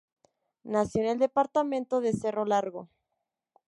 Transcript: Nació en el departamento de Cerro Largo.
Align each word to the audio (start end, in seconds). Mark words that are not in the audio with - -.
Nació 0.63 1.03
en 1.03 1.09
el 1.09 1.19
departamento 1.19 2.01
de 2.01 2.11
Cerro 2.13 2.43
Largo. 2.45 2.89